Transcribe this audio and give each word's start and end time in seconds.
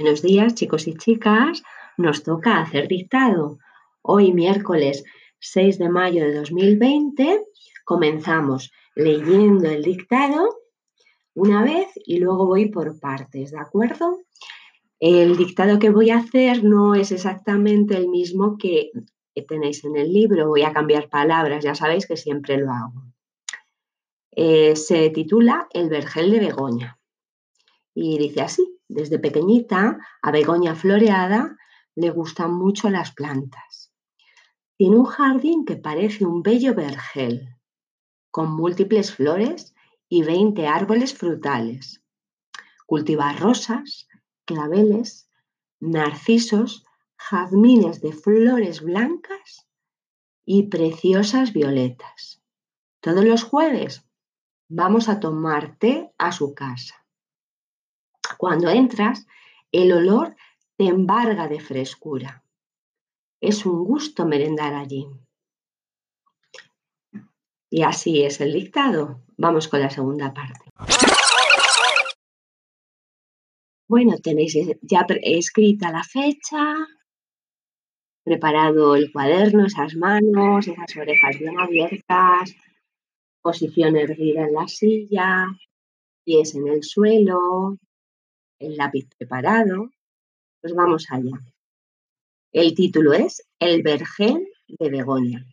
Buenos 0.00 0.22
días, 0.22 0.54
chicos 0.54 0.86
y 0.88 0.94
chicas. 0.94 1.62
Nos 1.98 2.22
toca 2.22 2.58
hacer 2.58 2.88
dictado. 2.88 3.58
Hoy, 4.00 4.32
miércoles 4.32 5.04
6 5.40 5.78
de 5.78 5.90
mayo 5.90 6.24
de 6.24 6.32
2020, 6.36 7.44
comenzamos 7.84 8.72
leyendo 8.94 9.68
el 9.68 9.82
dictado 9.82 10.56
una 11.34 11.62
vez 11.62 11.88
y 11.96 12.18
luego 12.18 12.46
voy 12.46 12.70
por 12.70 12.98
partes, 12.98 13.50
¿de 13.50 13.58
acuerdo? 13.58 14.16
El 14.98 15.36
dictado 15.36 15.78
que 15.78 15.90
voy 15.90 16.08
a 16.08 16.16
hacer 16.16 16.64
no 16.64 16.94
es 16.94 17.12
exactamente 17.12 17.94
el 17.94 18.08
mismo 18.08 18.56
que 18.56 18.92
tenéis 19.46 19.84
en 19.84 19.96
el 19.96 20.10
libro. 20.14 20.48
Voy 20.48 20.62
a 20.62 20.72
cambiar 20.72 21.10
palabras, 21.10 21.62
ya 21.62 21.74
sabéis 21.74 22.06
que 22.06 22.16
siempre 22.16 22.56
lo 22.56 22.70
hago. 22.70 23.02
Eh, 24.30 24.76
se 24.76 25.10
titula 25.10 25.68
El 25.74 25.90
vergel 25.90 26.30
de 26.30 26.40
Begoña 26.40 26.98
y 27.94 28.16
dice 28.16 28.40
así. 28.40 28.79
Desde 28.92 29.20
pequeñita, 29.20 30.00
a 30.20 30.32
Begoña 30.32 30.74
Floreada 30.74 31.56
le 31.94 32.10
gustan 32.10 32.52
mucho 32.54 32.90
las 32.90 33.12
plantas. 33.12 33.92
Tiene 34.76 34.96
un 34.96 35.04
jardín 35.04 35.64
que 35.64 35.76
parece 35.76 36.26
un 36.26 36.42
bello 36.42 36.74
vergel, 36.74 37.56
con 38.32 38.50
múltiples 38.50 39.14
flores 39.14 39.76
y 40.08 40.24
20 40.24 40.66
árboles 40.66 41.14
frutales. 41.14 42.02
Cultiva 42.84 43.32
rosas, 43.32 44.08
claveles, 44.44 45.30
narcisos, 45.78 46.84
jazmines 47.16 48.00
de 48.00 48.12
flores 48.12 48.82
blancas 48.82 49.68
y 50.44 50.64
preciosas 50.64 51.52
violetas. 51.52 52.42
Todos 52.98 53.24
los 53.24 53.44
jueves 53.44 54.04
vamos 54.68 55.08
a 55.08 55.20
tomar 55.20 55.78
té 55.78 56.12
a 56.18 56.32
su 56.32 56.54
casa. 56.54 56.99
Cuando 58.40 58.70
entras, 58.70 59.26
el 59.70 59.92
olor 59.92 60.34
te 60.78 60.86
embarga 60.86 61.46
de 61.46 61.60
frescura. 61.60 62.42
Es 63.38 63.66
un 63.66 63.84
gusto 63.84 64.24
merendar 64.24 64.72
allí. 64.72 65.06
Y 67.68 67.82
así 67.82 68.22
es 68.22 68.40
el 68.40 68.54
dictado. 68.54 69.20
Vamos 69.36 69.68
con 69.68 69.80
la 69.80 69.90
segunda 69.90 70.32
parte. 70.32 70.70
Bueno, 73.86 74.16
tenéis 74.22 74.56
ya 74.80 75.04
escrita 75.20 75.92
la 75.92 76.02
fecha, 76.02 76.76
preparado 78.24 78.96
el 78.96 79.12
cuaderno, 79.12 79.66
esas 79.66 79.94
manos, 79.96 80.66
esas 80.66 80.96
orejas 80.96 81.38
bien 81.38 81.60
abiertas, 81.60 82.54
posición 83.42 83.96
erguida 83.96 84.46
en 84.46 84.54
la 84.54 84.66
silla, 84.66 85.44
pies 86.24 86.54
en 86.54 86.68
el 86.68 86.82
suelo, 86.82 87.76
el 88.60 88.76
lápiz 88.76 89.08
preparado, 89.16 89.90
pues 90.60 90.74
vamos 90.74 91.06
allá. 91.10 91.38
El 92.52 92.74
título 92.74 93.12
es 93.14 93.42
El 93.58 93.82
vergel 93.82 94.46
de 94.68 94.90
Begoña. 94.90 95.44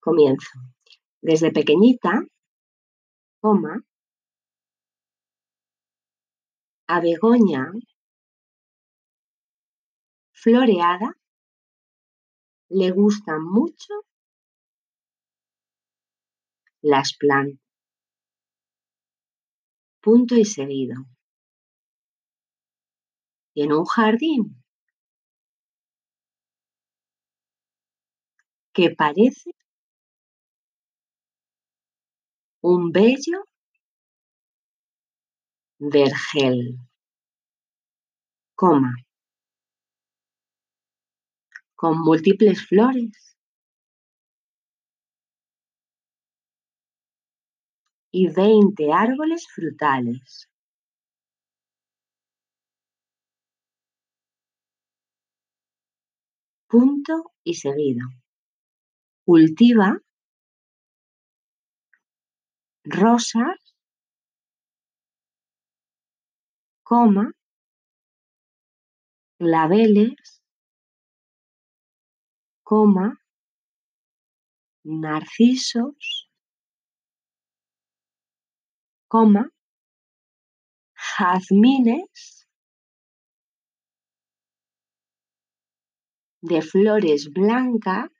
Comienzo. 0.00 0.58
Desde 1.20 1.50
pequeñita, 1.50 2.22
coma, 3.40 3.82
a 6.86 7.00
Begoña 7.00 7.72
floreada 10.32 11.16
le 12.68 12.90
gustan 12.90 13.42
mucho 13.42 13.94
las 16.82 17.16
plantas 17.16 17.63
punto 20.04 20.34
y 20.36 20.44
seguido. 20.44 20.96
Tiene 23.54 23.74
un 23.74 23.86
jardín. 23.86 24.62
Que 28.74 28.90
parece 28.90 29.50
un 32.60 32.90
bello 32.92 33.44
vergel, 35.78 36.78
coma, 38.56 38.94
con 41.76 42.00
múltiples 42.00 42.66
flores 42.66 43.33
y 48.14 48.28
veinte 48.28 48.92
árboles 48.92 49.44
frutales. 49.52 50.48
Punto 56.68 57.32
y 57.42 57.54
seguido. 57.54 58.06
Cultiva 59.26 59.88
rosas, 62.84 63.58
coma, 66.82 67.32
claveles, 69.38 70.42
narcisos, 74.84 76.23
jazmines 81.16 82.48
de 86.42 86.60
flores 86.60 87.30
blancas 87.32 88.10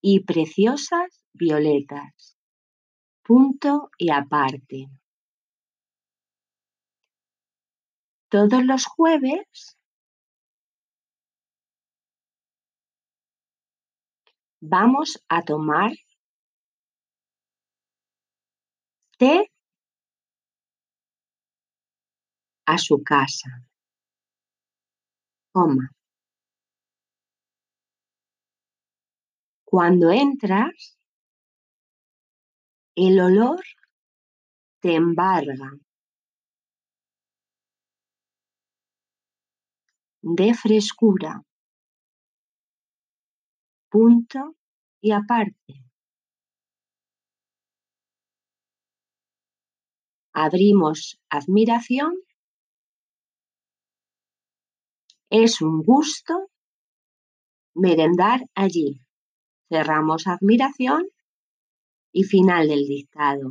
y 0.00 0.24
preciosas 0.24 1.24
violetas. 1.32 2.36
Punto 3.22 3.90
y 3.98 4.10
aparte. 4.10 4.88
Todos 8.28 8.64
los 8.64 8.84
jueves 8.84 9.77
Vamos 14.60 15.22
a 15.28 15.42
tomar 15.42 15.92
té 19.18 19.50
a 22.66 22.76
su 22.78 23.02
casa. 23.02 23.50
Coma. 25.52 25.90
Cuando 29.64 30.10
entras, 30.10 30.98
el 32.96 33.20
olor 33.20 33.62
te 34.80 34.94
embarga 34.94 35.70
de 40.22 40.54
frescura 40.54 41.42
punto 43.90 44.56
y 45.00 45.12
aparte. 45.12 45.84
Abrimos 50.32 51.18
admiración. 51.30 52.14
Es 55.30 55.60
un 55.60 55.82
gusto 55.82 56.50
merendar 57.74 58.46
allí. 58.54 59.00
Cerramos 59.68 60.26
admiración 60.26 61.08
y 62.12 62.24
final 62.24 62.68
del 62.68 62.86
dictado. 62.86 63.50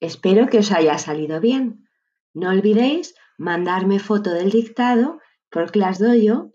Espero 0.00 0.48
que 0.48 0.58
os 0.58 0.72
haya 0.72 0.98
salido 0.98 1.40
bien. 1.40 1.86
No 2.32 2.50
olvidéis 2.50 3.14
mandarme 3.36 3.98
foto 3.98 4.30
del 4.32 4.50
dictado 4.50 5.20
porque 5.50 5.78
las 5.78 5.98
doy 5.98 6.24
yo. 6.26 6.52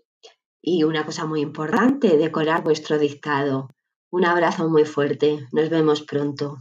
Y 0.60 0.82
una 0.82 1.06
cosa 1.06 1.26
muy 1.26 1.40
importante, 1.40 2.16
decorar 2.16 2.64
vuestro 2.64 2.98
dictado. 2.98 3.68
Un 4.10 4.24
abrazo 4.24 4.68
muy 4.68 4.84
fuerte. 4.84 5.46
Nos 5.52 5.70
vemos 5.70 6.02
pronto. 6.02 6.58